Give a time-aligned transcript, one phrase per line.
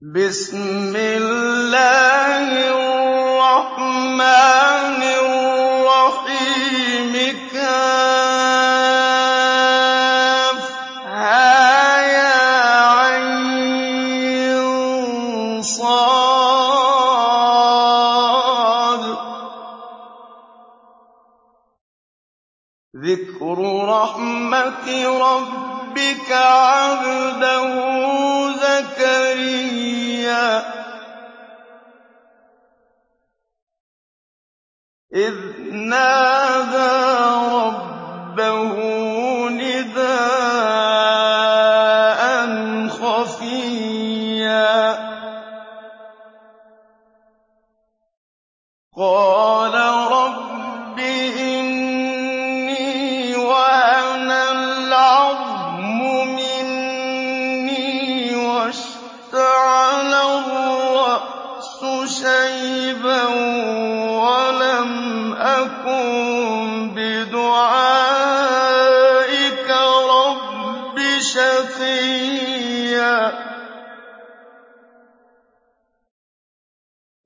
[0.00, 2.70] بِسْمِ اللَّهِ
[3.50, 4.22] الرَّحْمَٰنِ
[5.02, 5.58] الرَّحِيمِ
[23.08, 23.58] ذِكْرُ
[23.88, 27.87] رَحْمَتِ رَبِّكَ عَبْدَهُ
[35.26, 35.36] إِذْ
[35.92, 36.97] نَادَىٰ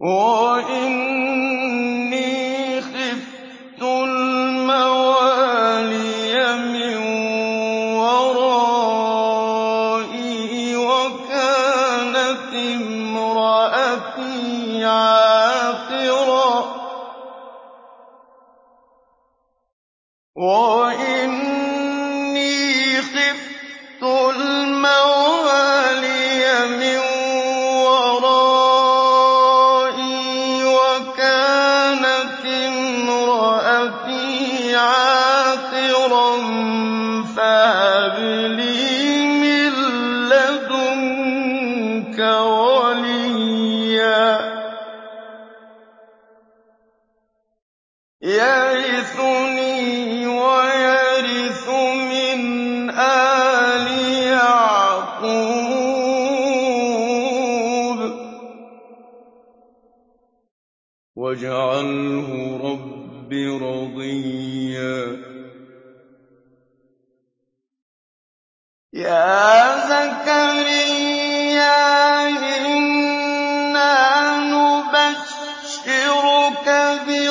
[0.03, 1.11] وَإِنَّ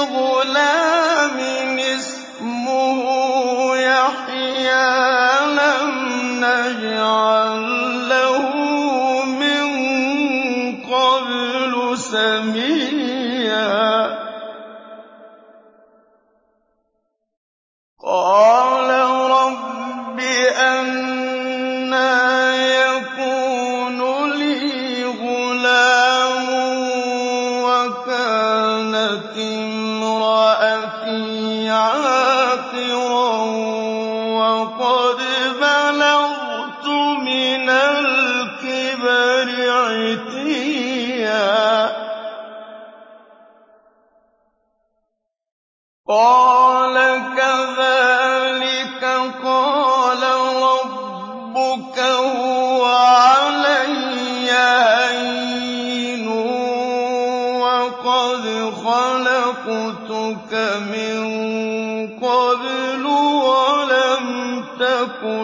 [0.06, 0.81] بِظُلَامٍ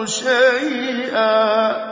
[0.06, 1.87] شَيْئًا.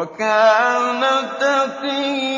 [0.00, 1.02] وَكَانَ
[1.40, 2.29] تَقِيًّا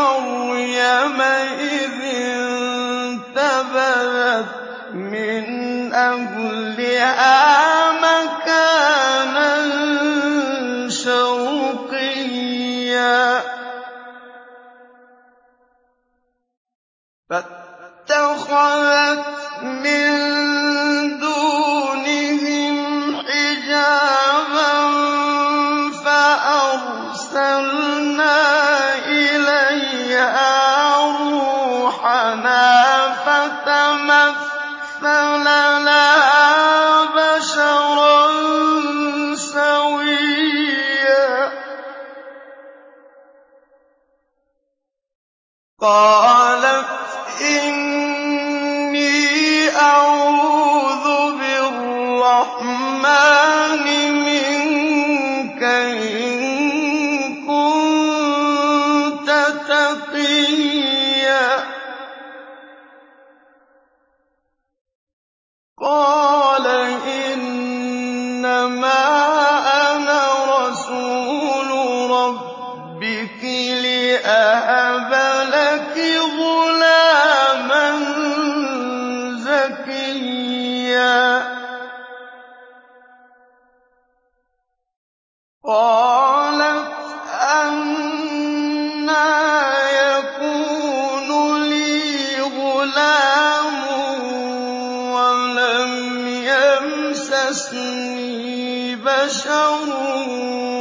[0.00, 1.20] مَرْيَمَ
[1.60, 2.00] إِذِ
[3.36, 4.46] انتَبَذَتْ
[4.94, 5.44] مِنْ
[5.94, 7.65] أَهْلِهَا
[99.06, 100.75] بَشَرٌ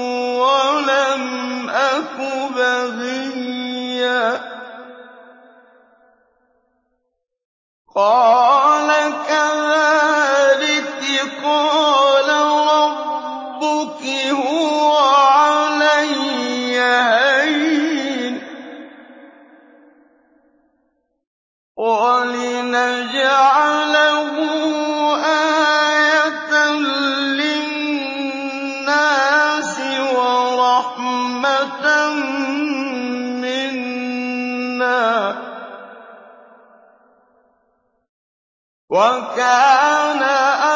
[39.45, 40.23] كَانَ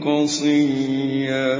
[0.07, 1.51] قَصِيًّا.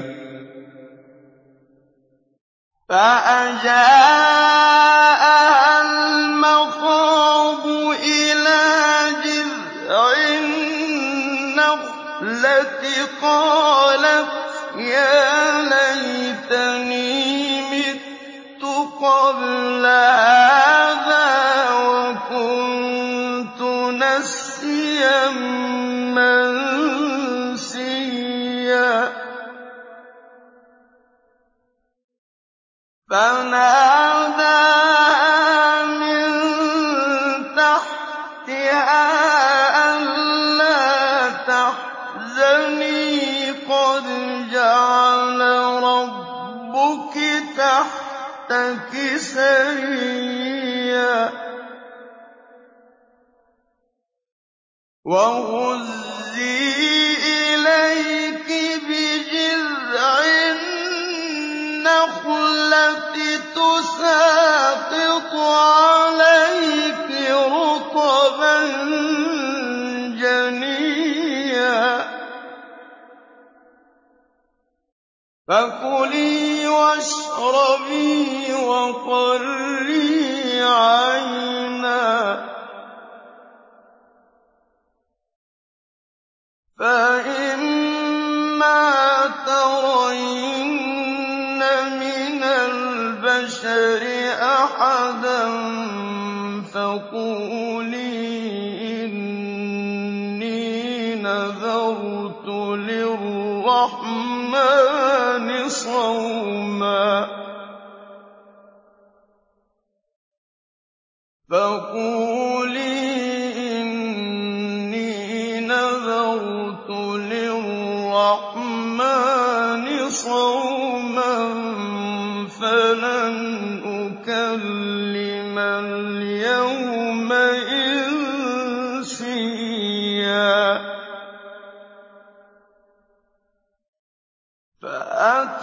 [93.65, 94.03] الْبَشَرِ
[94.43, 95.43] أَحَدًا
[96.75, 98.19] فَقُولِي
[99.05, 100.63] إِنِّي
[101.15, 102.49] نَذَرْتُ
[102.91, 104.09] لِلرَّحْمَٰنِ
[105.69, 107.29] صَوْمًا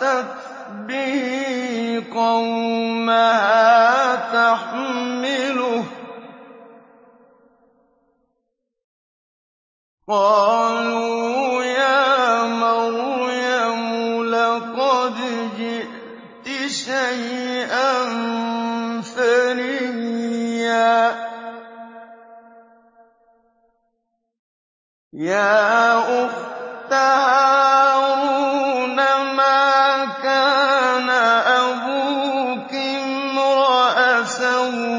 [0.02, 0.36] أَتَتْ
[0.88, 3.76] بِهِ قَوْمَهَا
[4.16, 5.86] تَحْمِلُهُ ۖ.
[10.08, 15.16] قَالُوا يَا مَرْيَمُ لَقَدْ
[15.58, 17.92] جِئْتِ شَيْئًا
[19.02, 20.00] فَرِيًّا.
[34.70, 34.99] يُؤْمِنُونَ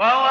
[0.00, 0.27] وَوَهَبْنَا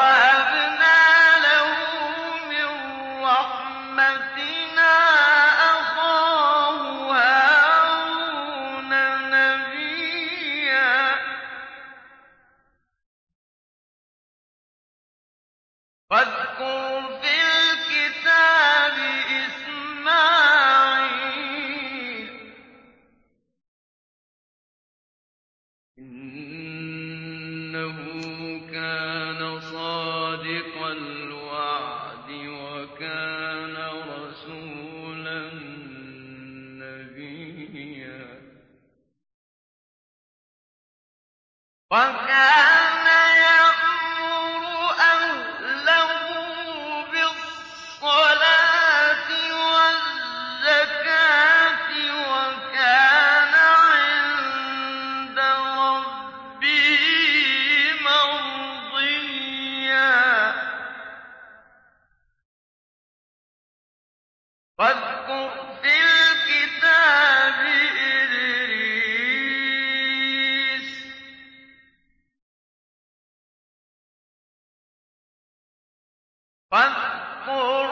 [76.73, 77.88] إِنَّهُ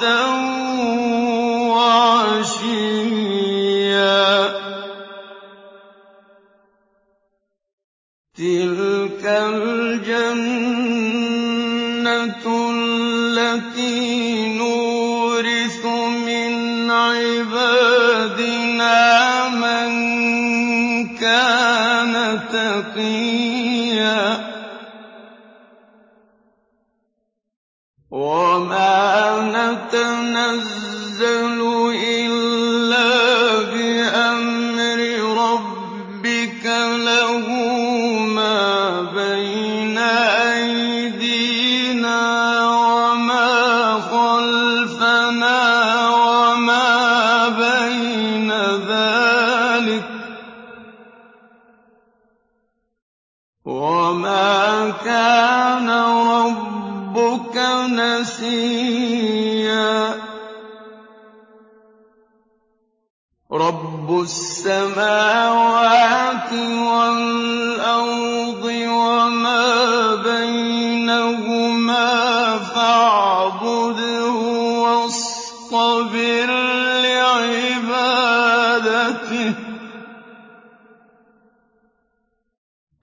[0.00, 0.49] بُكْرَةً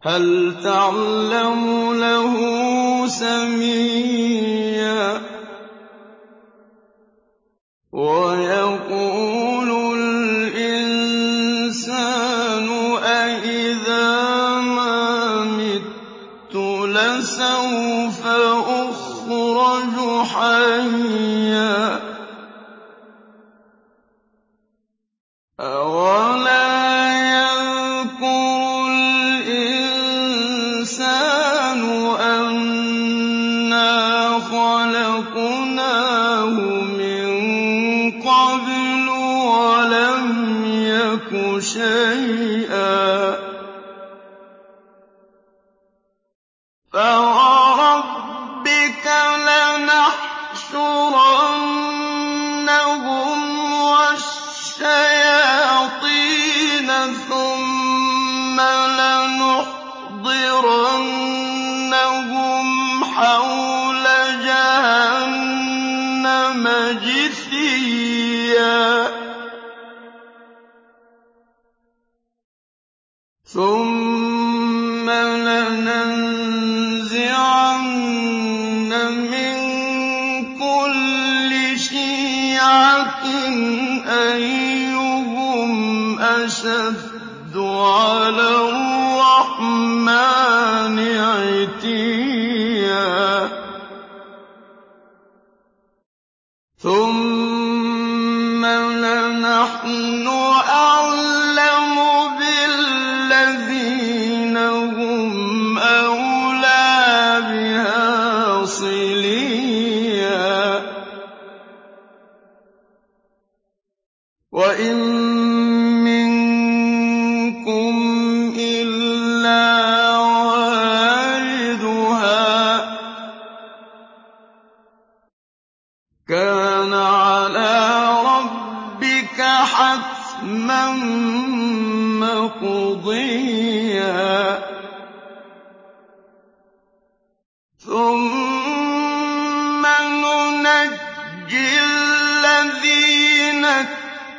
[0.08, 1.87] هَلْ تَعْلَمُ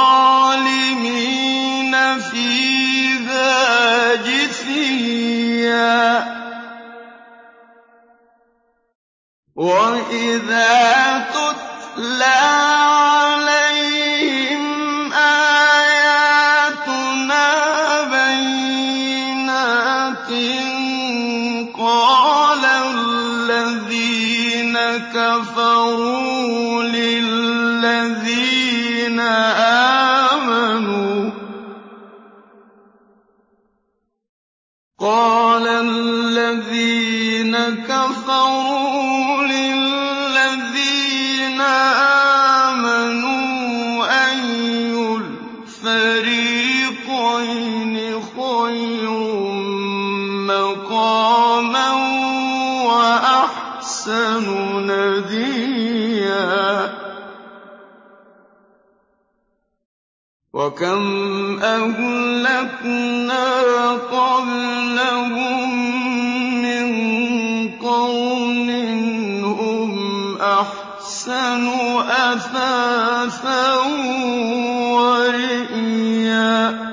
[2.20, 3.54] فِيهَا
[4.14, 5.54] جِثِيًّا.
[42.74, 46.62] آمَنُوا أَيُّ الْفَرِيقَيْنِ
[48.22, 49.10] خَيْرٌ
[50.50, 51.90] مَّقَامًا
[52.86, 54.46] وَأَحْسَنُ
[54.86, 56.54] نَدِيًّا.
[60.54, 61.02] وَكَمْ
[61.62, 63.46] أَهْلَكْنَا
[63.90, 66.03] قَبْلَهُم
[68.04, 69.92] قَرْنٍ هُمْ
[70.40, 71.68] أَحْسَنُ
[72.08, 73.74] أَثَاثًا
[74.92, 76.83] وَرِئْيًا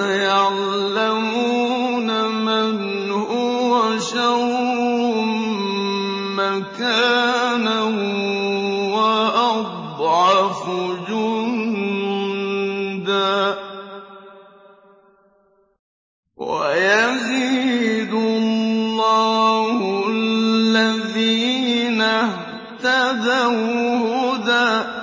[0.00, 1.28] فَسَيَعْلَمُونَ
[2.28, 5.24] مَنْ هُوَ شَرٌّ
[6.40, 7.80] مَّكَانًا
[8.96, 10.62] وَأَضْعَفُ
[11.08, 12.14] جُندًا
[13.54, 13.56] ۗ
[16.36, 19.76] وَيَزِيدُ اللَّهُ
[20.08, 23.52] الَّذِينَ اهْتَدَوْا
[24.00, 24.99] هُدًى ۗ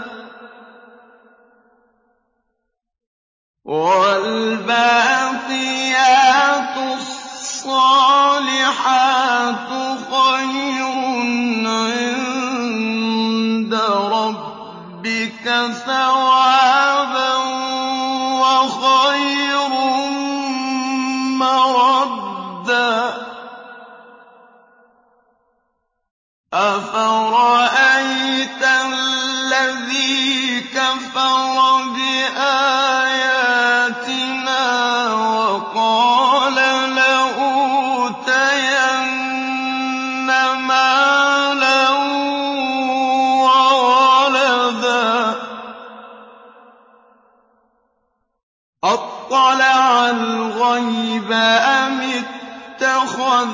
[3.68, 4.78] وَالْبَاقِيَاتُ
[6.98, 7.68] الصَّالِحَاتُ
[10.12, 10.86] خَيْرٌ
[11.68, 13.74] عِندَ
[14.14, 15.46] رَبِّكَ
[15.86, 16.57] ثَوَابًا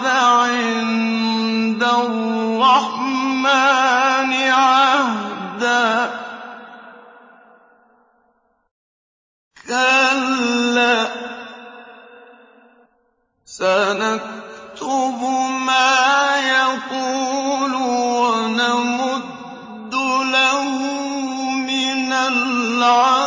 [0.06, 3.13] عِندَ الرَّحْمَٰنِ
[4.33, 6.12] عَهْدًا.
[9.67, 11.10] كَلَّا ۚ
[13.46, 15.19] سَنَكْتُبُ
[15.65, 17.73] مَا يَقُولُ
[18.23, 19.94] وَنَمُدُّ
[20.33, 20.69] لَهُ
[21.52, 23.23] مِنَ الْعَذَابِ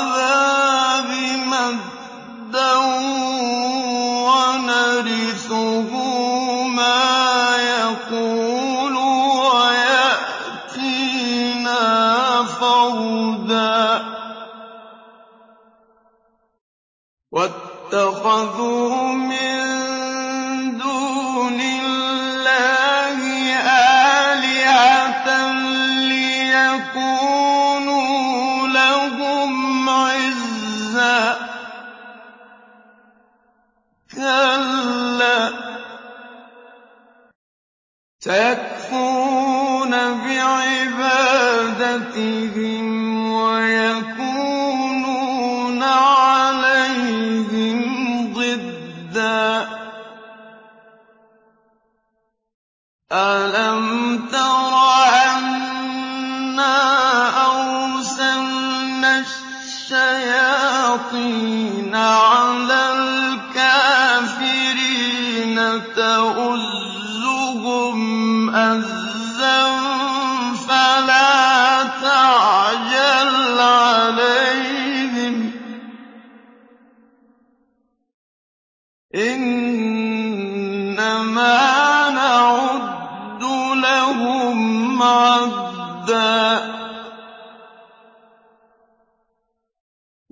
[81.36, 83.42] مَا نَعُدُّ
[83.76, 86.62] لَهُمْ عَدًّا ۚ.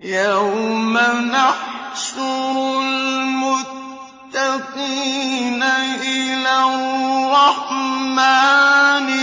[0.05, 0.99] يَوْمَ
[1.31, 3.73] نَحْشُرُ الْمُتَّقِينَ
[6.03, 7.89] إِلَى الرَّحْمَٰنِ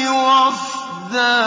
[0.08, 1.42] وَفْدًا.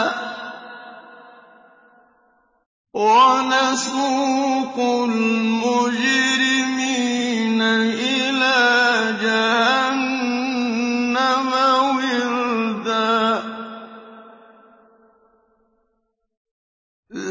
[2.93, 6.15] وَنَسُوقُ الْمُجْرِمِينَ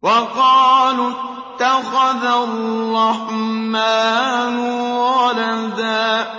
[0.01, 4.57] وَقَالُوا اتَّخَذَ الرَّحْمَٰنُ
[4.91, 6.33] وَلَدًا.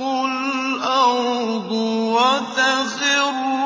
[0.00, 1.70] الْأَرْضُ
[2.16, 3.59] وَتَخِرُّ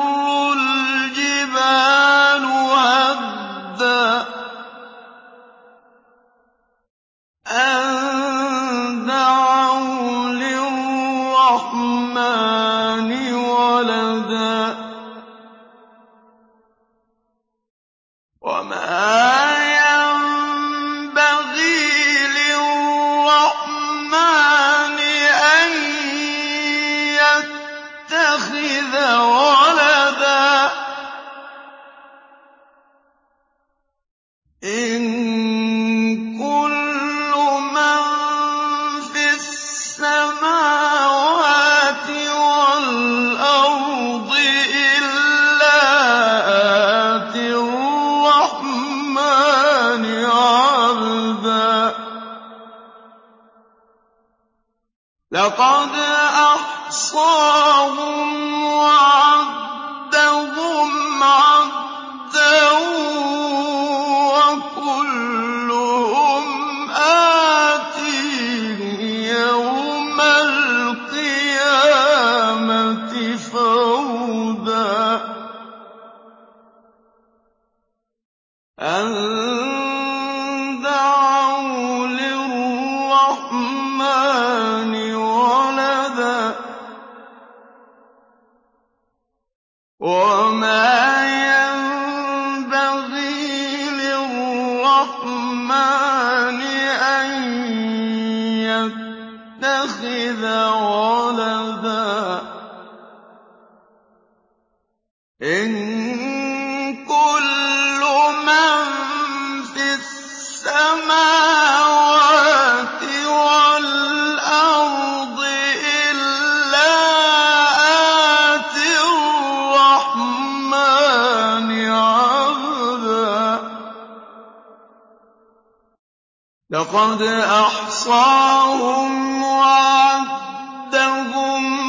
[128.07, 130.35] أَحْصَاهُمْ وَعَدَّهُمْ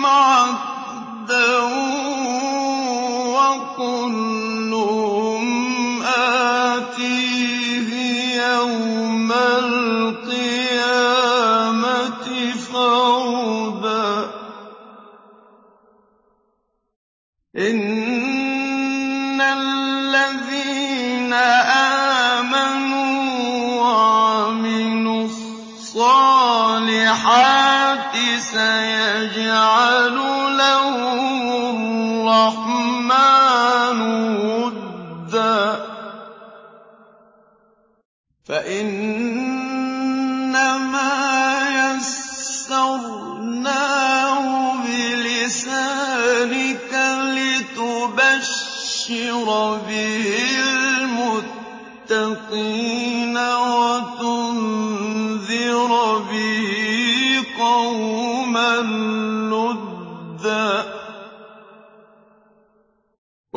[0.07, 1.59] عَدًّا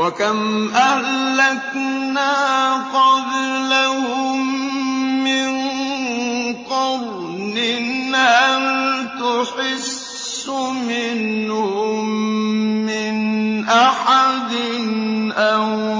[0.09, 2.33] وَكَمْ أَهْلَكْنَا
[2.89, 4.37] قَبْلَهُم
[5.23, 5.49] مِّن
[6.65, 7.57] قَرْنٍ
[8.15, 8.63] هَلْ
[9.21, 10.49] تُحِسُّ
[10.89, 12.05] مِنْهُم
[12.89, 13.15] مِّنْ
[13.69, 14.51] أَحَدٍ